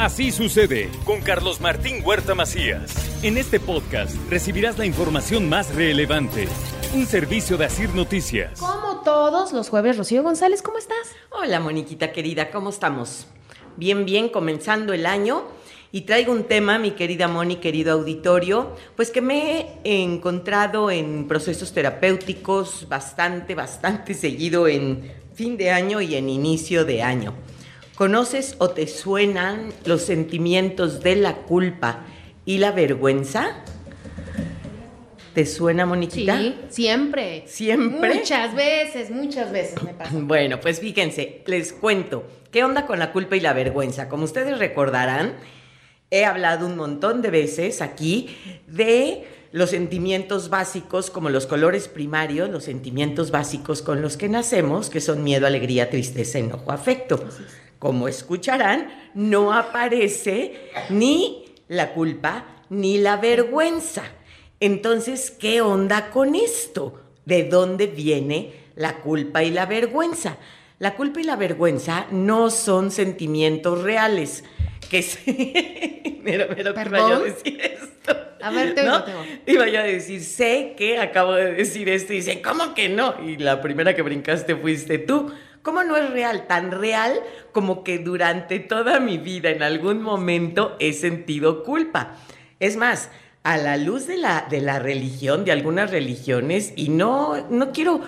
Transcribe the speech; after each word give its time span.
Así 0.00 0.32
sucede 0.32 0.88
con 1.04 1.20
Carlos 1.20 1.60
Martín 1.60 1.96
Huerta 2.02 2.34
Macías. 2.34 3.22
En 3.22 3.36
este 3.36 3.60
podcast 3.60 4.16
recibirás 4.30 4.78
la 4.78 4.86
información 4.86 5.46
más 5.46 5.74
relevante. 5.74 6.48
Un 6.94 7.04
servicio 7.04 7.58
de 7.58 7.66
Asir 7.66 7.94
Noticias. 7.94 8.58
Como 8.58 9.02
todos 9.02 9.52
los 9.52 9.68
jueves, 9.68 9.98
Rocío 9.98 10.22
González, 10.22 10.62
¿cómo 10.62 10.78
estás? 10.78 11.14
Hola, 11.28 11.60
Moniquita 11.60 12.12
querida, 12.12 12.50
¿cómo 12.50 12.70
estamos? 12.70 13.26
Bien, 13.76 14.06
bien, 14.06 14.30
comenzando 14.30 14.94
el 14.94 15.04
año. 15.04 15.44
Y 15.92 16.02
traigo 16.02 16.32
un 16.32 16.44
tema, 16.44 16.78
mi 16.78 16.92
querida 16.92 17.28
Moni, 17.28 17.56
querido 17.56 17.92
auditorio, 17.92 18.74
pues 18.96 19.10
que 19.10 19.20
me 19.20 19.80
he 19.84 20.02
encontrado 20.02 20.90
en 20.90 21.28
procesos 21.28 21.74
terapéuticos 21.74 22.88
bastante, 22.88 23.54
bastante 23.54 24.14
seguido 24.14 24.66
en 24.66 25.12
fin 25.34 25.58
de 25.58 25.72
año 25.72 26.00
y 26.00 26.14
en 26.14 26.30
inicio 26.30 26.86
de 26.86 27.02
año. 27.02 27.34
¿Conoces 28.00 28.54
o 28.56 28.70
te 28.70 28.86
suenan 28.86 29.74
los 29.84 30.00
sentimientos 30.00 31.02
de 31.02 31.16
la 31.16 31.34
culpa 31.42 32.06
y 32.46 32.56
la 32.56 32.72
vergüenza? 32.72 33.62
¿Te 35.34 35.44
suena, 35.44 35.84
Moniquita? 35.84 36.38
Sí, 36.38 36.56
siempre. 36.70 37.44
¿Siempre? 37.46 38.14
Muchas 38.14 38.54
veces, 38.54 39.10
muchas 39.10 39.52
veces 39.52 39.82
me 39.82 39.92
pasa. 39.92 40.12
Bueno, 40.18 40.60
pues 40.60 40.80
fíjense, 40.80 41.42
les 41.44 41.74
cuento. 41.74 42.24
¿Qué 42.50 42.64
onda 42.64 42.86
con 42.86 42.98
la 42.98 43.12
culpa 43.12 43.36
y 43.36 43.40
la 43.40 43.52
vergüenza? 43.52 44.08
Como 44.08 44.24
ustedes 44.24 44.58
recordarán, 44.58 45.34
he 46.10 46.24
hablado 46.24 46.64
un 46.64 46.78
montón 46.78 47.20
de 47.20 47.28
veces 47.28 47.82
aquí 47.82 48.34
de 48.66 49.26
los 49.52 49.68
sentimientos 49.68 50.48
básicos 50.48 51.10
como 51.10 51.28
los 51.28 51.46
colores 51.46 51.86
primarios, 51.86 52.48
los 52.48 52.64
sentimientos 52.64 53.30
básicos 53.30 53.82
con 53.82 54.00
los 54.00 54.16
que 54.16 54.30
nacemos, 54.30 54.88
que 54.88 55.02
son 55.02 55.22
miedo, 55.22 55.46
alegría, 55.46 55.90
tristeza, 55.90 56.38
enojo, 56.38 56.72
afecto 56.72 57.22
como 57.80 58.06
escucharán, 58.06 58.92
no 59.14 59.52
aparece 59.52 60.70
ni 60.90 61.46
la 61.66 61.92
culpa 61.94 62.44
ni 62.68 62.98
la 62.98 63.16
vergüenza. 63.16 64.04
Entonces, 64.60 65.30
¿qué 65.32 65.62
onda 65.62 66.10
con 66.10 66.36
esto? 66.36 67.00
¿De 67.24 67.44
dónde 67.44 67.86
viene 67.86 68.52
la 68.76 68.98
culpa 68.98 69.42
y 69.42 69.50
la 69.50 69.66
vergüenza? 69.66 70.36
La 70.78 70.94
culpa 70.94 71.20
y 71.20 71.24
la 71.24 71.36
vergüenza 71.36 72.06
no 72.10 72.50
son 72.50 72.90
sentimientos 72.90 73.82
reales. 73.82 74.44
Que 74.90 75.02
sí. 75.02 76.20
mira, 76.22 76.48
mira, 76.54 76.74
te 76.74 76.80
iba 76.88 77.16
a 77.16 77.18
decir 77.20 77.60
esto. 77.60 78.16
A 78.42 78.50
ver, 78.50 78.74
te 78.74 78.84
¿no? 78.84 79.04
Iba 79.46 79.68
yo 79.68 79.80
a 79.80 79.84
decir, 79.84 80.22
sé 80.22 80.74
que 80.76 80.98
acabo 80.98 81.32
de 81.32 81.52
decir 81.52 81.88
esto 81.88 82.12
y 82.12 82.16
dice, 82.16 82.42
¿cómo 82.42 82.74
que 82.74 82.90
no? 82.90 83.14
Y 83.26 83.38
la 83.38 83.62
primera 83.62 83.94
que 83.94 84.02
brincaste 84.02 84.54
fuiste 84.56 84.98
tú. 84.98 85.32
¿Cómo 85.62 85.82
no 85.84 85.96
es 85.96 86.10
real? 86.10 86.46
Tan 86.46 86.70
real 86.70 87.20
como 87.52 87.84
que 87.84 87.98
durante 87.98 88.60
toda 88.60 88.98
mi 88.98 89.18
vida 89.18 89.50
en 89.50 89.62
algún 89.62 90.02
momento 90.02 90.76
he 90.80 90.94
sentido 90.94 91.64
culpa. 91.64 92.16
Es 92.60 92.76
más, 92.76 93.10
a 93.42 93.58
la 93.58 93.76
luz 93.76 94.06
de 94.06 94.16
la, 94.16 94.46
de 94.48 94.62
la 94.62 94.78
religión, 94.78 95.44
de 95.44 95.52
algunas 95.52 95.90
religiones, 95.90 96.72
y 96.76 96.88
no, 96.88 97.46
no 97.50 97.72
quiero 97.72 98.00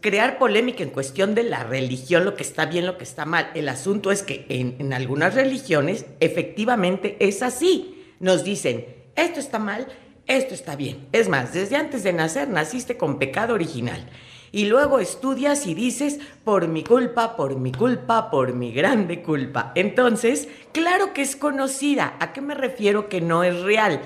crear 0.00 0.38
polémica 0.38 0.84
en 0.84 0.90
cuestión 0.90 1.34
de 1.34 1.42
la 1.42 1.64
religión, 1.64 2.24
lo 2.24 2.36
que 2.36 2.44
está 2.44 2.66
bien, 2.66 2.86
lo 2.86 2.96
que 2.96 3.04
está 3.04 3.24
mal. 3.24 3.50
El 3.54 3.68
asunto 3.68 4.12
es 4.12 4.22
que 4.22 4.46
en, 4.48 4.76
en 4.78 4.92
algunas 4.92 5.34
religiones 5.34 6.06
efectivamente 6.20 7.16
es 7.18 7.42
así. 7.42 8.04
Nos 8.20 8.44
dicen, 8.44 8.86
esto 9.16 9.40
está 9.40 9.58
mal, 9.58 9.88
esto 10.26 10.54
está 10.54 10.76
bien. 10.76 11.08
Es 11.10 11.28
más, 11.28 11.52
desde 11.52 11.74
antes 11.74 12.04
de 12.04 12.12
nacer 12.12 12.48
naciste 12.48 12.96
con 12.96 13.18
pecado 13.18 13.54
original 13.54 14.08
y 14.54 14.66
luego 14.66 15.00
estudias 15.00 15.66
y 15.66 15.74
dices, 15.74 16.20
por 16.44 16.68
mi 16.68 16.84
culpa, 16.84 17.34
por 17.34 17.56
mi 17.56 17.72
culpa, 17.72 18.30
por 18.30 18.54
mi 18.54 18.70
grande 18.70 19.20
culpa. 19.20 19.72
Entonces, 19.74 20.46
claro 20.70 21.12
que 21.12 21.22
es 21.22 21.34
conocida. 21.34 22.16
¿A 22.20 22.32
qué 22.32 22.40
me 22.40 22.54
refiero 22.54 23.08
que 23.08 23.20
no 23.20 23.42
es 23.42 23.62
real? 23.62 24.00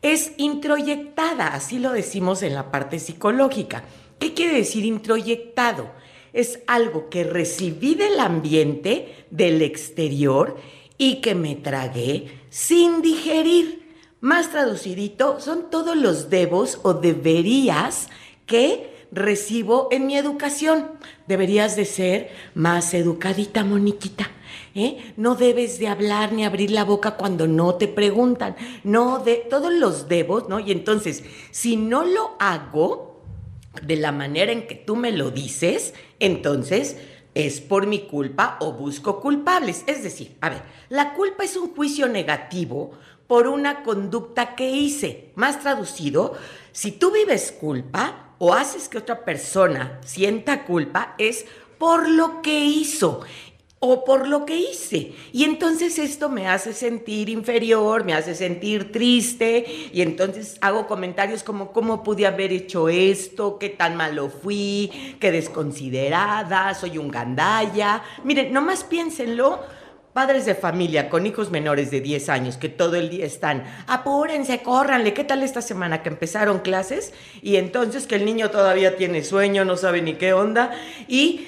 Es 0.00 0.34
introyectada, 0.36 1.48
así 1.48 1.80
lo 1.80 1.90
decimos 1.90 2.44
en 2.44 2.54
la 2.54 2.70
parte 2.70 3.00
psicológica. 3.00 3.82
¿Qué 4.20 4.34
quiere 4.34 4.58
decir 4.58 4.84
introyectado? 4.84 5.90
Es 6.32 6.60
algo 6.68 7.08
que 7.08 7.24
recibí 7.24 7.96
del 7.96 8.20
ambiente, 8.20 9.26
del 9.32 9.62
exterior, 9.62 10.58
y 10.96 11.16
que 11.16 11.34
me 11.34 11.56
tragué 11.56 12.38
sin 12.50 13.02
digerir. 13.02 13.96
Más 14.20 14.52
traducidito, 14.52 15.40
son 15.40 15.70
todos 15.70 15.96
los 15.96 16.30
debos 16.30 16.78
o 16.84 16.94
deberías 16.94 18.08
que 18.46 18.96
recibo 19.10 19.88
en 19.90 20.06
mi 20.06 20.16
educación. 20.16 20.90
Deberías 21.26 21.76
de 21.76 21.84
ser 21.84 22.30
más 22.54 22.94
educadita, 22.94 23.64
Moniquita. 23.64 24.30
¿eh? 24.74 25.12
No 25.16 25.34
debes 25.34 25.78
de 25.78 25.88
hablar 25.88 26.32
ni 26.32 26.44
abrir 26.44 26.70
la 26.70 26.84
boca 26.84 27.16
cuando 27.16 27.46
no 27.46 27.74
te 27.74 27.88
preguntan. 27.88 28.56
No, 28.84 29.18
de 29.18 29.36
todos 29.36 29.72
los 29.72 30.08
debos, 30.08 30.48
¿no? 30.48 30.60
Y 30.60 30.72
entonces, 30.72 31.24
si 31.50 31.76
no 31.76 32.04
lo 32.04 32.36
hago 32.38 33.22
de 33.82 33.96
la 33.96 34.12
manera 34.12 34.52
en 34.52 34.66
que 34.66 34.74
tú 34.74 34.96
me 34.96 35.12
lo 35.12 35.30
dices, 35.30 35.94
entonces 36.18 36.96
es 37.34 37.60
por 37.60 37.86
mi 37.86 38.00
culpa 38.00 38.56
o 38.60 38.72
busco 38.72 39.20
culpables. 39.20 39.84
Es 39.86 40.02
decir, 40.02 40.36
a 40.40 40.50
ver, 40.50 40.62
la 40.88 41.14
culpa 41.14 41.44
es 41.44 41.56
un 41.56 41.74
juicio 41.74 42.08
negativo 42.08 42.92
por 43.26 43.46
una 43.46 43.82
conducta 43.82 44.56
que 44.56 44.70
hice. 44.70 45.30
Más 45.34 45.60
traducido, 45.60 46.34
si 46.72 46.92
tú 46.92 47.12
vives 47.12 47.52
culpa, 47.52 48.27
o 48.38 48.54
haces 48.54 48.88
que 48.88 48.98
otra 48.98 49.24
persona 49.24 50.00
sienta 50.04 50.64
culpa 50.64 51.14
es 51.18 51.46
por 51.78 52.08
lo 52.08 52.42
que 52.42 52.64
hizo 52.64 53.20
o 53.80 54.04
por 54.04 54.26
lo 54.26 54.44
que 54.44 54.56
hice. 54.56 55.12
Y 55.32 55.44
entonces 55.44 55.98
esto 55.98 56.28
me 56.28 56.48
hace 56.48 56.72
sentir 56.72 57.28
inferior, 57.28 58.04
me 58.04 58.14
hace 58.14 58.34
sentir 58.34 58.90
triste 58.90 59.64
y 59.92 60.02
entonces 60.02 60.58
hago 60.60 60.86
comentarios 60.86 61.42
como 61.42 61.72
cómo 61.72 62.02
pude 62.02 62.26
haber 62.26 62.52
hecho 62.52 62.88
esto, 62.88 63.58
qué 63.58 63.68
tan 63.68 63.96
malo 63.96 64.30
fui, 64.30 65.16
qué 65.20 65.30
desconsiderada, 65.30 66.74
soy 66.74 66.98
un 66.98 67.08
gandalla. 67.08 68.02
Miren, 68.24 68.52
nomás 68.52 68.82
piénsenlo 68.82 69.60
Padres 70.18 70.46
de 70.46 70.56
familia 70.56 71.10
con 71.10 71.26
hijos 71.26 71.52
menores 71.52 71.92
de 71.92 72.00
10 72.00 72.28
años 72.28 72.56
que 72.56 72.68
todo 72.68 72.96
el 72.96 73.08
día 73.08 73.24
están, 73.24 73.62
apúrense, 73.86 74.64
córranle, 74.64 75.14
¿qué 75.14 75.22
tal 75.22 75.44
esta 75.44 75.62
semana 75.62 76.02
que 76.02 76.08
empezaron 76.08 76.58
clases? 76.58 77.12
Y 77.40 77.54
entonces 77.54 78.08
que 78.08 78.16
el 78.16 78.24
niño 78.24 78.50
todavía 78.50 78.96
tiene 78.96 79.22
sueño, 79.22 79.64
no 79.64 79.76
sabe 79.76 80.02
ni 80.02 80.14
qué 80.14 80.32
onda, 80.32 80.72
y 81.06 81.46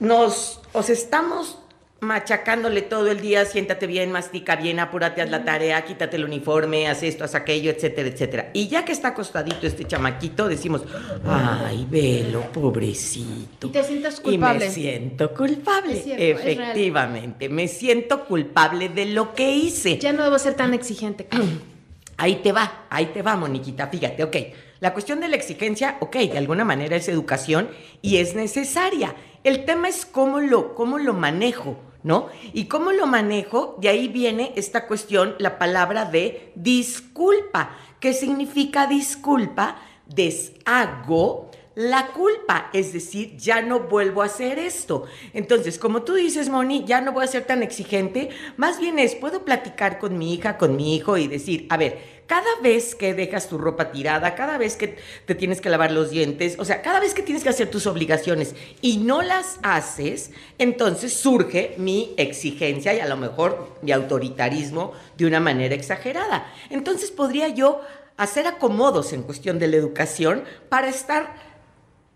nos, 0.00 0.62
os 0.72 0.88
estamos 0.88 1.58
machacándole 2.00 2.82
todo 2.82 3.10
el 3.10 3.20
día, 3.20 3.44
siéntate 3.44 3.86
bien, 3.86 4.12
mastica 4.12 4.56
bien, 4.56 4.78
apúrate, 4.78 5.20
haz 5.20 5.30
la 5.30 5.44
tarea, 5.44 5.84
quítate 5.84 6.16
el 6.16 6.24
uniforme, 6.24 6.86
haz 6.86 7.02
esto, 7.02 7.24
haz 7.24 7.34
aquello, 7.34 7.70
etcétera, 7.70 8.08
etcétera. 8.08 8.50
Y 8.52 8.68
ya 8.68 8.84
que 8.84 8.92
está 8.92 9.08
acostadito 9.08 9.66
este 9.66 9.84
chamaquito, 9.84 10.48
decimos, 10.48 10.82
ay, 11.26 11.86
velo, 11.90 12.52
pobrecito. 12.52 13.66
Y 13.66 13.70
te 13.70 13.82
sientes 13.82 14.20
culpable. 14.20 14.64
Y 14.64 14.68
me 14.68 14.74
siento 14.74 15.34
culpable, 15.34 15.96
cierto, 15.96 16.22
efectivamente, 16.22 17.48
me 17.48 17.66
siento 17.66 18.24
culpable 18.24 18.88
de 18.88 19.06
lo 19.06 19.34
que 19.34 19.50
hice. 19.50 19.98
Ya 19.98 20.12
no 20.12 20.22
debo 20.22 20.38
ser 20.38 20.54
tan 20.54 20.74
exigente. 20.74 21.26
Ahí 22.20 22.36
te 22.42 22.50
va, 22.50 22.86
ahí 22.90 23.06
te 23.14 23.22
va, 23.22 23.36
Moniquita, 23.36 23.86
fíjate, 23.86 24.24
ok. 24.24 24.36
La 24.80 24.92
cuestión 24.92 25.20
de 25.20 25.28
la 25.28 25.36
exigencia, 25.36 25.96
ok, 26.00 26.16
de 26.16 26.38
alguna 26.38 26.64
manera 26.64 26.96
es 26.96 27.08
educación 27.08 27.68
y 28.00 28.18
es 28.18 28.34
necesaria. 28.34 29.14
El 29.42 29.64
tema 29.64 29.88
es 29.88 30.06
cómo 30.06 30.40
lo, 30.40 30.74
cómo 30.74 30.98
lo 30.98 31.14
manejo, 31.14 31.78
¿no? 32.02 32.28
Y 32.52 32.66
cómo 32.66 32.92
lo 32.92 33.06
manejo, 33.06 33.76
de 33.80 33.88
ahí 33.88 34.08
viene 34.08 34.52
esta 34.56 34.86
cuestión, 34.86 35.34
la 35.38 35.58
palabra 35.58 36.04
de 36.04 36.52
disculpa. 36.54 37.76
¿Qué 37.98 38.12
significa 38.12 38.86
disculpa? 38.86 39.78
Deshago 40.06 41.47
la 41.78 42.08
culpa, 42.08 42.70
es 42.72 42.92
decir, 42.92 43.36
ya 43.36 43.62
no 43.62 43.78
vuelvo 43.78 44.22
a 44.22 44.24
hacer 44.24 44.58
esto. 44.58 45.04
Entonces, 45.32 45.78
como 45.78 46.02
tú 46.02 46.14
dices, 46.14 46.48
Moni, 46.48 46.84
ya 46.84 47.00
no 47.00 47.12
voy 47.12 47.22
a 47.22 47.28
ser 47.28 47.44
tan 47.44 47.62
exigente, 47.62 48.30
más 48.56 48.80
bien 48.80 48.98
es, 48.98 49.14
puedo 49.14 49.44
platicar 49.44 50.00
con 50.00 50.18
mi 50.18 50.34
hija, 50.34 50.58
con 50.58 50.74
mi 50.74 50.96
hijo 50.96 51.16
y 51.16 51.28
decir, 51.28 51.68
a 51.70 51.76
ver, 51.76 52.18
cada 52.26 52.48
vez 52.64 52.96
que 52.96 53.14
dejas 53.14 53.48
tu 53.48 53.58
ropa 53.58 53.92
tirada, 53.92 54.34
cada 54.34 54.58
vez 54.58 54.74
que 54.74 54.98
te 55.24 55.36
tienes 55.36 55.60
que 55.60 55.70
lavar 55.70 55.92
los 55.92 56.10
dientes, 56.10 56.56
o 56.58 56.64
sea, 56.64 56.82
cada 56.82 56.98
vez 56.98 57.14
que 57.14 57.22
tienes 57.22 57.44
que 57.44 57.50
hacer 57.50 57.70
tus 57.70 57.86
obligaciones 57.86 58.56
y 58.80 58.96
no 58.96 59.22
las 59.22 59.60
haces, 59.62 60.32
entonces 60.58 61.14
surge 61.14 61.76
mi 61.78 62.12
exigencia 62.16 62.92
y 62.92 62.98
a 62.98 63.06
lo 63.06 63.16
mejor 63.16 63.76
mi 63.82 63.92
autoritarismo 63.92 64.94
de 65.16 65.26
una 65.26 65.38
manera 65.38 65.76
exagerada. 65.76 66.52
Entonces 66.70 67.12
podría 67.12 67.46
yo 67.46 67.82
hacer 68.16 68.48
acomodos 68.48 69.12
en 69.12 69.22
cuestión 69.22 69.60
de 69.60 69.68
la 69.68 69.76
educación 69.76 70.42
para 70.68 70.88
estar 70.88 71.47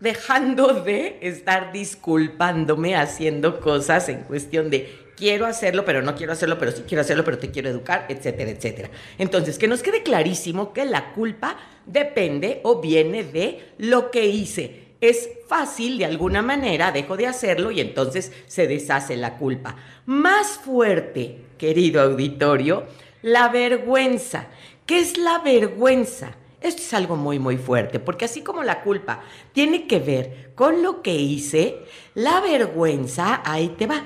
dejando 0.03 0.73
de 0.73 1.17
estar 1.21 1.71
disculpándome 1.71 2.93
haciendo 2.97 3.61
cosas 3.61 4.09
en 4.09 4.23
cuestión 4.23 4.69
de 4.69 4.93
quiero 5.15 5.45
hacerlo, 5.45 5.85
pero 5.85 6.01
no 6.01 6.13
quiero 6.13 6.33
hacerlo, 6.33 6.59
pero 6.59 6.73
sí 6.73 6.83
quiero 6.85 7.01
hacerlo, 7.01 7.23
pero 7.23 7.37
te 7.37 7.51
quiero 7.51 7.69
educar, 7.69 8.05
etcétera, 8.09 8.51
etcétera. 8.51 8.89
Entonces, 9.17 9.57
que 9.57 9.69
nos 9.69 9.81
quede 9.81 10.03
clarísimo 10.03 10.73
que 10.73 10.83
la 10.83 11.13
culpa 11.13 11.55
depende 11.85 12.59
o 12.63 12.81
viene 12.81 13.23
de 13.23 13.73
lo 13.77 14.11
que 14.11 14.27
hice. 14.27 14.83
es 14.99 15.29
fácil 15.49 15.97
de 15.97 16.05
alguna 16.05 16.41
manera, 16.41 16.93
dejo 16.93 17.17
de 17.17 17.27
hacerlo 17.27 17.71
y 17.71 17.81
entonces 17.81 18.31
se 18.47 18.67
deshace 18.67 19.17
la 19.17 19.37
culpa. 19.37 19.75
Más 20.05 20.47
fuerte, 20.57 21.39
querido 21.57 22.01
auditorio, 22.01 22.87
la 23.21 23.49
vergüenza. 23.49 24.47
¿Qué 24.85 24.99
es 24.99 25.17
la 25.17 25.39
vergüenza? 25.39 26.35
Esto 26.63 26.81
es 26.81 26.93
algo 26.93 27.17
muy, 27.17 27.39
muy 27.39 27.57
fuerte, 27.57 27.99
porque 27.99 28.23
así 28.23 28.41
como 28.41 28.63
la 28.63 28.81
culpa 28.81 29.21
tiene 29.51 29.85
que 29.85 29.99
ver 29.99 30.51
con 30.55 30.81
lo 30.81 31.01
que 31.01 31.13
hice, 31.13 31.79
la 32.15 32.39
vergüenza, 32.39 33.41
ahí 33.45 33.75
te 33.77 33.85
va, 33.85 34.05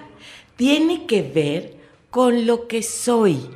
tiene 0.55 1.05
que 1.05 1.21
ver 1.21 1.77
con 2.09 2.47
lo 2.47 2.67
que 2.67 2.81
soy. 2.81 3.47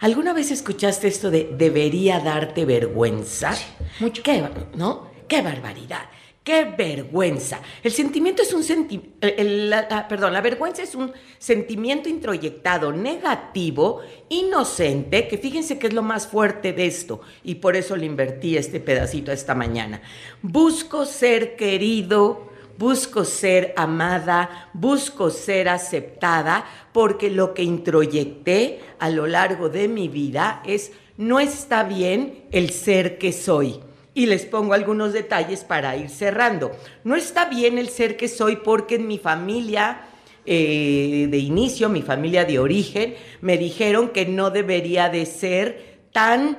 ¿Alguna 0.00 0.34
vez 0.34 0.50
escuchaste 0.50 1.08
esto 1.08 1.30
de 1.30 1.50
debería 1.56 2.20
darte 2.20 2.66
vergüenza? 2.66 3.54
mucho. 4.00 4.22
¿Qué, 4.22 4.46
¿No? 4.74 5.10
¡Qué 5.26 5.40
barbaridad! 5.40 6.02
¡Qué 6.42 6.64
vergüenza! 6.64 7.60
El 7.82 7.92
sentimiento 7.92 8.40
es 8.42 8.54
un 8.54 8.64
sentimiento, 8.64 9.18
perdón, 10.08 10.32
la 10.32 10.40
vergüenza 10.40 10.82
es 10.82 10.94
un 10.94 11.12
sentimiento 11.38 12.08
introyectado 12.08 12.92
negativo, 12.92 14.00
inocente, 14.30 15.28
que 15.28 15.36
fíjense 15.36 15.78
que 15.78 15.88
es 15.88 15.92
lo 15.92 16.02
más 16.02 16.26
fuerte 16.26 16.72
de 16.72 16.86
esto, 16.86 17.20
y 17.44 17.56
por 17.56 17.76
eso 17.76 17.94
le 17.94 18.06
invertí 18.06 18.56
este 18.56 18.80
pedacito 18.80 19.30
esta 19.32 19.54
mañana. 19.54 20.00
Busco 20.40 21.04
ser 21.04 21.56
querido, 21.56 22.48
busco 22.78 23.26
ser 23.26 23.74
amada, 23.76 24.70
busco 24.72 25.28
ser 25.28 25.68
aceptada, 25.68 26.64
porque 26.94 27.28
lo 27.28 27.52
que 27.52 27.64
introyecté 27.64 28.80
a 28.98 29.10
lo 29.10 29.26
largo 29.26 29.68
de 29.68 29.88
mi 29.88 30.08
vida 30.08 30.62
es 30.64 30.92
no 31.18 31.38
está 31.38 31.84
bien 31.84 32.46
el 32.50 32.70
ser 32.70 33.18
que 33.18 33.34
soy. 33.34 33.89
Y 34.20 34.26
les 34.26 34.44
pongo 34.44 34.74
algunos 34.74 35.14
detalles 35.14 35.64
para 35.64 35.96
ir 35.96 36.10
cerrando. 36.10 36.72
No 37.04 37.16
está 37.16 37.46
bien 37.46 37.78
el 37.78 37.88
ser 37.88 38.18
que 38.18 38.28
soy 38.28 38.56
porque 38.56 38.96
en 38.96 39.06
mi 39.06 39.16
familia 39.16 40.02
eh, 40.44 41.26
de 41.30 41.38
inicio, 41.38 41.88
mi 41.88 42.02
familia 42.02 42.44
de 42.44 42.58
origen, 42.58 43.14
me 43.40 43.56
dijeron 43.56 44.10
que 44.10 44.26
no 44.26 44.50
debería 44.50 45.08
de 45.08 45.24
ser 45.24 46.00
tan 46.12 46.58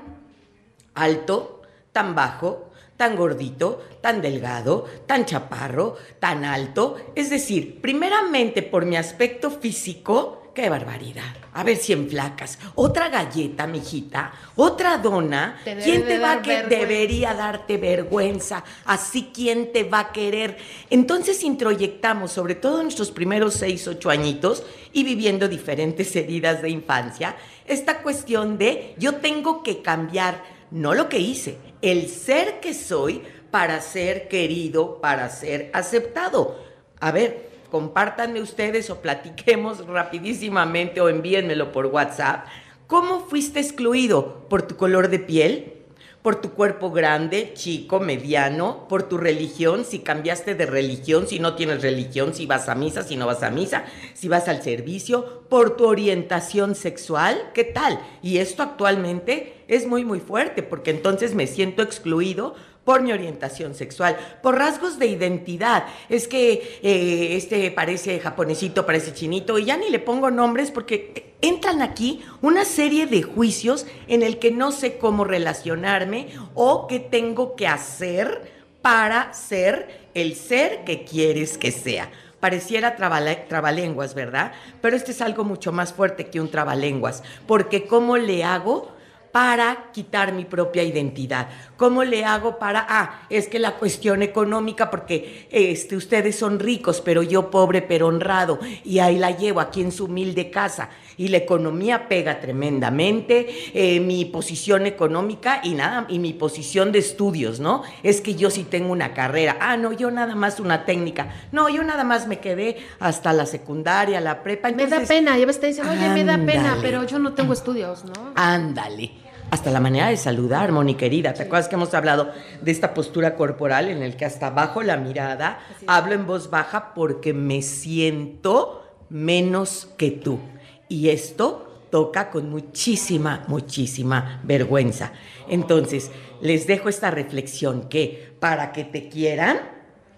alto, 0.96 1.62
tan 1.92 2.16
bajo, 2.16 2.72
tan 2.98 3.16
gordito, 3.16 3.84
tan 4.02 4.24
delgado, 4.24 4.88
tan 5.06 5.26
chaparro, 5.26 5.98
tan 6.20 6.46
alto. 6.46 6.98
Es 7.14 7.30
decir, 7.30 7.80
primeramente 7.80 8.64
por 8.64 8.88
mi 8.88 8.96
aspecto 8.96 9.52
físico, 9.52 10.41
¡Qué 10.54 10.70
barbaridad! 10.70 11.34
A 11.54 11.64
ver 11.64 11.78
si 11.78 11.94
en 11.94 12.10
flacas. 12.10 12.60
Otra 12.76 13.08
galleta, 13.08 13.68
mijita. 13.68 14.34
Otra 14.58 14.98
dona. 14.98 15.62
¿Quién 15.64 16.06
te 16.06 16.20
va 16.20 16.34
a 16.34 16.42
que 16.42 16.64
debería 16.64 17.34
darte 17.34 17.78
vergüenza? 17.78 18.64
Así, 18.84 19.32
¿quién 19.34 19.72
te 19.72 19.84
va 19.84 20.00
a 20.00 20.12
querer? 20.12 20.58
Entonces 20.90 21.44
introyectamos, 21.44 22.34
sobre 22.34 22.56
todo 22.56 22.78
en 22.80 22.84
nuestros 22.84 23.12
primeros 23.12 23.54
seis, 23.54 23.88
ocho 23.88 24.10
añitos 24.10 24.64
y 24.92 25.06
viviendo 25.06 25.48
diferentes 25.48 26.14
heridas 26.18 26.62
de 26.62 26.70
infancia, 26.70 27.38
esta 27.66 28.02
cuestión 28.02 28.58
de 28.58 28.94
yo 28.98 29.16
tengo 29.16 29.64
que 29.64 29.82
cambiar, 29.82 30.44
no 30.70 30.94
lo 30.94 31.08
que 31.08 31.20
hice, 31.20 31.58
el 31.82 32.10
ser 32.10 32.60
que 32.60 32.74
soy 32.74 33.22
para 33.52 33.80
ser 33.82 34.28
querido, 34.28 35.00
para 35.00 35.30
ser 35.30 35.70
aceptado. 35.74 36.60
A 37.00 37.12
ver, 37.12 37.51
compártanme 37.72 38.42
ustedes 38.42 38.90
o 38.90 39.02
platiquemos 39.02 39.88
rapidísimamente 39.88 41.00
o 41.00 41.10
envíenmelo 41.10 41.72
por 41.72 41.88
WhatsApp. 41.88 42.46
¿Cómo 42.86 43.22
fuiste 43.22 43.62
excluido? 43.62 44.46
¿Por 44.50 44.64
tu 44.64 44.76
color 44.76 45.08
de 45.08 45.20
piel? 45.20 45.74
¿Por 46.22 46.36
tu 46.36 46.52
cuerpo 46.52 46.92
grande, 46.92 47.54
chico, 47.56 48.00
mediano? 48.00 48.88
¿Por 48.88 49.04
tu 49.04 49.18
religión? 49.18 49.86
Si 49.86 50.00
cambiaste 50.00 50.54
de 50.54 50.68
religión, 50.68 51.28
si 51.28 51.40
no 51.40 51.56
tienes 51.56 51.82
religión, 51.82 52.36
si 52.36 52.46
vas 52.46 52.70
a 52.70 52.76
misa, 52.76 53.02
si 53.02 53.16
no 53.16 53.26
vas 53.26 53.42
a 53.42 53.50
misa, 53.50 53.86
si 54.14 54.28
vas 54.28 54.48
al 54.48 54.62
servicio, 54.62 55.44
por 55.50 55.78
tu 55.78 55.88
orientación 55.88 56.76
sexual, 56.76 57.50
¿qué 57.56 57.64
tal? 57.64 58.00
Y 58.22 58.38
esto 58.38 58.62
actualmente 58.62 59.64
es 59.68 59.88
muy, 59.88 60.06
muy 60.06 60.20
fuerte 60.20 60.62
porque 60.62 60.92
entonces 60.92 61.34
me 61.34 61.48
siento 61.48 61.82
excluido 61.82 62.54
por 62.92 63.04
mi 63.04 63.14
orientación 63.14 63.74
sexual, 63.74 64.18
por 64.44 64.58
rasgos 64.58 65.00
de 65.00 65.08
identidad. 65.08 65.86
Es 66.10 66.28
que 66.28 66.80
eh, 66.84 67.38
este 67.38 67.72
parece 67.72 68.20
japonesito, 68.20 68.86
parece 68.86 69.14
chinito, 69.14 69.58
y 69.58 69.64
ya 69.64 69.78
ni 69.78 69.90
le 69.90 70.00
pongo 70.00 70.30
nombres 70.30 70.72
porque 70.72 71.36
entran 71.40 71.82
aquí 71.82 72.22
una 72.42 72.66
serie 72.66 73.08
de 73.08 73.24
juicios 73.24 73.86
en 74.10 74.24
el 74.24 74.40
que 74.40 74.52
no 74.52 74.74
sé 74.74 74.98
cómo 74.98 75.24
relacionarme 75.24 76.34
o 76.54 76.86
qué 76.88 77.00
tengo 77.00 77.56
que 77.56 77.66
hacer 77.66 78.52
para 78.82 79.34
ser 79.34 80.10
el 80.14 80.36
ser 80.36 80.84
que 80.84 81.06
quieres 81.06 81.58
que 81.58 81.72
sea 81.72 82.12
pareciera 82.42 82.98
trabalenguas, 82.98 84.16
¿verdad? 84.16 84.52
Pero 84.82 84.98
este 84.98 85.12
es 85.12 85.22
algo 85.22 85.46
mucho 85.46 85.72
más 85.72 85.94
fuerte 85.94 86.26
que 86.26 86.42
un 86.42 86.50
trabalenguas, 86.50 87.24
porque 87.48 87.86
¿cómo 87.86 88.18
le 88.18 88.44
hago 88.44 88.92
para 89.32 89.92
quitar 89.92 90.34
mi 90.34 90.46
propia 90.46 90.84
identidad? 90.84 91.48
¿Cómo 91.78 92.04
le 92.04 92.26
hago 92.26 92.60
para, 92.60 92.86
ah, 92.88 93.22
es 93.30 93.48
que 93.48 93.58
la 93.58 93.76
cuestión 93.78 94.22
económica, 94.22 94.92
porque 94.92 95.48
este, 95.50 95.96
ustedes 95.96 96.38
son 96.38 96.60
ricos, 96.60 97.02
pero 97.02 97.24
yo 97.24 97.50
pobre 97.50 97.82
pero 97.82 98.08
honrado, 98.08 98.60
y 98.84 99.00
ahí 99.00 99.18
la 99.18 99.32
llevo 99.32 99.60
aquí 99.60 99.82
en 99.82 99.92
su 99.92 100.06
humilde 100.06 100.52
casa, 100.52 100.90
y 101.18 101.30
la 101.30 101.38
economía 101.38 102.08
pega 102.08 102.40
tremendamente, 102.40 103.48
eh, 103.74 104.00
mi 104.00 104.26
posición 104.26 104.86
económica 104.86 105.62
y 105.64 105.74
nada, 105.74 106.06
y 106.10 106.20
mi 106.20 106.34
posición 106.34 106.92
de 106.92 107.00
estudios, 107.00 107.60
¿no? 107.60 107.84
Es 108.04 108.22
que 108.22 108.36
yo 108.36 108.50
sí 108.50 108.64
tengo 108.64 108.92
una 108.92 109.14
carrera, 109.14 109.58
ah, 109.60 109.78
no, 109.78 109.92
yo 109.94 110.12
nada 110.12 110.36
más 110.36 110.60
una 110.60 110.86
técnica, 110.86 111.34
no, 111.52 111.70
yo 111.70 111.84
nada 111.84 112.04
más 112.04 112.28
me 112.28 112.40
quedé 112.40 112.78
hasta 113.00 113.34
la 113.34 113.46
secundaria, 113.46 114.22
la 114.22 114.44
prepa. 114.44 114.72
me 114.72 114.88
da 114.88 115.02
pena, 115.02 115.38
ya 115.38 115.46
ves, 115.46 115.60
te 115.60 115.68
dicen, 115.68 115.88
oye, 115.88 116.10
me 116.10 116.24
da 116.24 116.38
pena, 116.38 116.78
pero 116.82 117.04
yo 117.06 117.20
no 117.20 117.34
tengo 117.34 117.54
estudios, 117.54 118.04
¿no? 118.06 118.34
Ándale 118.36 119.21
hasta 119.52 119.70
la 119.70 119.82
manera 119.82 120.08
de 120.08 120.18
saludar, 120.18 120.72
Moni 120.72 120.96
querida. 120.96 121.34
¿Te 121.34 121.44
acuerdas 121.44 121.68
que 121.68 121.76
hemos 121.76 121.94
hablado 121.94 122.32
de 122.62 122.72
esta 122.72 122.94
postura 122.94 123.36
corporal 123.36 123.90
en 123.90 124.02
el 124.02 124.16
que 124.16 124.24
hasta 124.24 124.50
bajo 124.50 124.82
la 124.82 124.96
mirada 124.96 125.60
hablo 125.88 126.14
en 126.14 126.26
voz 126.26 126.50
baja 126.50 126.94
porque 126.94 127.34
me 127.34 127.62
siento 127.62 128.84
menos 129.10 129.90
que 129.98 130.12
tú? 130.12 130.40
Y 130.88 131.10
esto 131.10 131.86
toca 131.92 132.30
con 132.30 132.50
muchísima, 132.50 133.44
muchísima 133.50 134.40
vergüenza. 134.46 135.12
Entonces, 135.50 136.12
les 136.40 136.66
dejo 136.66 136.88
esta 136.88 137.12
reflexión 137.12 137.90
que 137.90 138.34
para 138.40 138.72
que 138.72 138.86
te 138.86 139.10
quieran, 139.10 139.60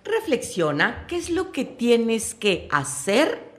reflexiona 0.04 1.06
qué 1.08 1.18
es 1.18 1.32
lo 1.32 1.52
que 1.52 1.66
tienes 1.66 2.36
que 2.36 2.68
hacer 2.72 3.53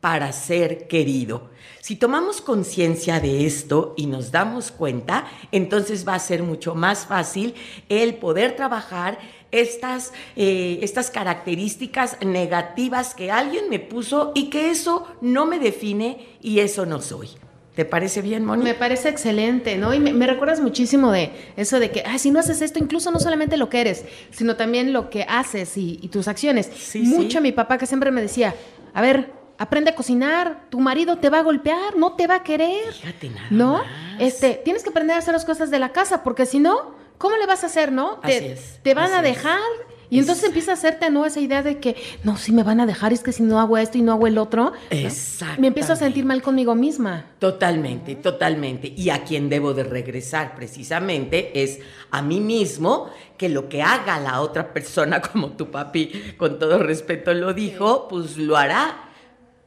para 0.00 0.32
ser 0.32 0.86
querido. 0.88 1.50
Si 1.80 1.96
tomamos 1.96 2.40
conciencia 2.40 3.20
de 3.20 3.46
esto 3.46 3.94
y 3.96 4.06
nos 4.06 4.30
damos 4.30 4.70
cuenta, 4.70 5.26
entonces 5.52 6.06
va 6.06 6.14
a 6.14 6.18
ser 6.18 6.42
mucho 6.42 6.74
más 6.74 7.06
fácil 7.06 7.54
el 7.88 8.14
poder 8.14 8.56
trabajar 8.56 9.18
estas, 9.50 10.12
eh, 10.36 10.78
estas 10.82 11.10
características 11.10 12.18
negativas 12.24 13.14
que 13.14 13.30
alguien 13.30 13.68
me 13.68 13.78
puso 13.78 14.32
y 14.34 14.50
que 14.50 14.70
eso 14.70 15.06
no 15.20 15.46
me 15.46 15.58
define 15.58 16.26
y 16.40 16.60
eso 16.60 16.86
no 16.86 17.00
soy. 17.00 17.28
¿Te 17.74 17.84
parece 17.84 18.20
bien, 18.20 18.44
Moni? 18.44 18.64
Me 18.64 18.74
parece 18.74 19.08
excelente, 19.08 19.78
¿no? 19.78 19.94
Y 19.94 20.00
me, 20.00 20.26
recuerdas 20.26 20.60
muchísimo 20.60 21.12
de 21.12 21.30
eso 21.56 21.78
de 21.78 21.90
que, 21.90 22.04
si 22.18 22.30
no 22.30 22.40
haces 22.40 22.62
esto, 22.62 22.78
incluso 22.78 23.10
no 23.10 23.20
solamente 23.20 23.56
lo 23.56 23.70
que 23.70 23.80
eres, 23.80 24.04
sino 24.30 24.56
también 24.56 24.92
lo 24.92 25.08
que 25.08 25.22
haces 25.22 25.76
y, 25.76 25.96
tus 26.08 26.28
acciones. 26.28 26.70
Mucho 26.96 27.40
mi 27.40 27.52
papá 27.52 27.78
que 27.78 27.86
siempre 27.86 28.10
me 28.10 28.20
decía, 28.20 28.54
a 28.92 29.00
ver, 29.00 29.39
Aprende 29.60 29.90
a 29.90 29.94
cocinar, 29.94 30.70
tu 30.70 30.80
marido 30.80 31.18
te 31.18 31.28
va 31.28 31.40
a 31.40 31.42
golpear, 31.42 31.94
no 31.94 32.14
te 32.14 32.26
va 32.26 32.36
a 32.36 32.42
querer. 32.42 32.94
Fíjate 32.94 33.28
nada 33.28 33.46
¿No? 33.50 33.82
Este, 34.18 34.54
tienes 34.54 34.82
que 34.82 34.88
aprender 34.88 35.14
a 35.16 35.18
hacer 35.18 35.34
las 35.34 35.44
cosas 35.44 35.70
de 35.70 35.78
la 35.78 35.92
casa, 35.92 36.22
porque 36.22 36.46
si 36.46 36.60
no, 36.60 36.94
¿cómo 37.18 37.36
le 37.36 37.44
vas 37.44 37.62
a 37.62 37.66
hacer, 37.66 37.92
no? 37.92 38.20
te, 38.20 38.56
te 38.82 38.94
van 38.94 39.12
a 39.12 39.20
dejar. 39.20 39.60
Y 40.08 40.18
entonces 40.18 40.44
empieza 40.44 40.70
a 40.70 40.74
hacerte, 40.74 41.10
¿no? 41.10 41.26
Esa 41.26 41.40
idea 41.40 41.62
de 41.62 41.78
que, 41.78 41.94
no, 42.24 42.38
si 42.38 42.52
me 42.52 42.62
van 42.62 42.80
a 42.80 42.86
dejar, 42.86 43.12
es 43.12 43.22
que 43.22 43.32
si 43.32 43.42
no 43.42 43.60
hago 43.60 43.76
esto 43.76 43.98
y 43.98 44.02
no 44.02 44.12
hago 44.12 44.26
el 44.26 44.38
otro. 44.38 44.72
Exacto. 44.88 45.60
Me 45.60 45.66
empiezo 45.66 45.92
a 45.92 45.96
sentir 45.96 46.24
mal 46.24 46.40
conmigo 46.40 46.74
misma. 46.74 47.26
Totalmente, 47.38 48.14
totalmente. 48.14 48.94
Y 48.96 49.10
a 49.10 49.24
quien 49.24 49.50
debo 49.50 49.74
de 49.74 49.84
regresar 49.84 50.54
precisamente 50.54 51.62
es 51.62 51.80
a 52.10 52.22
mí 52.22 52.40
mismo, 52.40 53.10
que 53.36 53.50
lo 53.50 53.68
que 53.68 53.82
haga 53.82 54.18
la 54.18 54.40
otra 54.40 54.72
persona, 54.72 55.20
como 55.32 55.50
tu 55.50 55.70
papi 55.70 56.34
con 56.38 56.58
todo 56.58 56.78
respeto 56.78 57.34
lo 57.34 57.52
dijo, 57.52 58.08
pues 58.08 58.38
lo 58.38 58.56
hará 58.56 59.09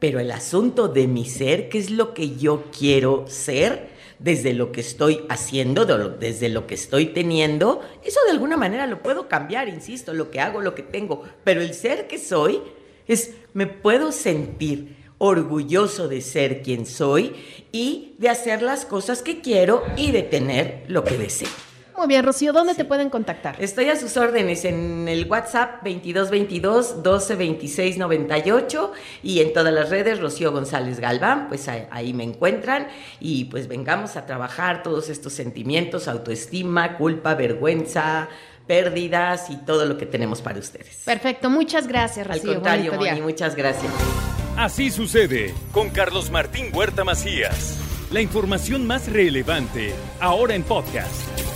pero 0.03 0.19
el 0.19 0.31
asunto 0.31 0.89
de 0.89 1.07
mi 1.07 1.23
ser, 1.23 1.69
qué 1.69 1.77
es 1.77 1.89
lo 1.89 2.13
que 2.13 2.35
yo 2.35 2.65
quiero 2.77 3.23
ser, 3.29 3.87
desde 4.19 4.53
lo 4.53 4.73
que 4.73 4.81
estoy 4.81 5.23
haciendo, 5.29 5.85
desde 5.85 6.49
lo 6.49 6.67
que 6.67 6.75
estoy 6.75 7.05
teniendo, 7.05 7.79
eso 8.03 8.19
de 8.25 8.31
alguna 8.31 8.57
manera 8.57 8.85
lo 8.85 9.01
puedo 9.01 9.29
cambiar, 9.29 9.69
insisto, 9.69 10.13
lo 10.13 10.29
que 10.29 10.41
hago, 10.41 10.59
lo 10.59 10.75
que 10.75 10.83
tengo, 10.83 11.23
pero 11.45 11.61
el 11.61 11.73
ser 11.73 12.07
que 12.07 12.17
soy 12.17 12.61
es, 13.07 13.31
me 13.53 13.65
puedo 13.65 14.11
sentir 14.11 14.97
orgulloso 15.19 16.09
de 16.09 16.19
ser 16.19 16.63
quien 16.63 16.85
soy 16.85 17.33
y 17.71 18.15
de 18.17 18.27
hacer 18.27 18.61
las 18.61 18.85
cosas 18.85 19.21
que 19.21 19.39
quiero 19.39 19.85
y 19.95 20.11
de 20.11 20.23
tener 20.23 20.83
lo 20.89 21.05
que 21.05 21.17
deseo. 21.17 21.47
Muy 21.95 22.07
bien, 22.07 22.25
Rocío, 22.25 22.53
¿dónde 22.53 22.73
te 22.73 22.85
pueden 22.85 23.09
contactar? 23.09 23.55
Estoy 23.59 23.89
a 23.89 23.95
sus 23.95 24.17
órdenes 24.17 24.65
en 24.65 25.07
el 25.07 25.29
WhatsApp 25.29 25.83
2222 25.83 26.95
1226 26.95 27.97
98 27.97 28.91
y 29.21 29.41
en 29.41 29.53
todas 29.53 29.73
las 29.73 29.89
redes 29.89 30.19
Rocío 30.19 30.51
González 30.51 30.99
Galván, 30.99 31.47
pues 31.49 31.67
ahí 31.67 32.13
me 32.13 32.23
encuentran 32.23 32.87
y 33.19 33.45
pues 33.45 33.67
vengamos 33.67 34.15
a 34.15 34.25
trabajar 34.25 34.81
todos 34.81 35.09
estos 35.09 35.33
sentimientos, 35.33 36.07
autoestima, 36.07 36.97
culpa, 36.97 37.35
vergüenza, 37.35 38.27
pérdidas 38.65 39.49
y 39.49 39.57
todo 39.57 39.85
lo 39.85 39.97
que 39.97 40.05
tenemos 40.05 40.41
para 40.41 40.59
ustedes. 40.59 41.03
Perfecto, 41.05 41.49
muchas 41.49 41.87
gracias, 41.87 42.25
Rocío. 42.25 42.49
Al 42.49 42.55
contrario, 42.55 42.93
Moni, 42.93 43.21
muchas 43.21 43.55
gracias. 43.55 43.91
Así 44.57 44.89
sucede 44.89 45.53
con 45.71 45.89
Carlos 45.89 46.31
Martín 46.31 46.69
Huerta 46.73 47.03
Macías. 47.03 47.77
La 48.11 48.21
información 48.21 48.85
más 48.85 49.11
relevante, 49.11 49.93
ahora 50.19 50.53
en 50.53 50.63
podcast. 50.63 51.42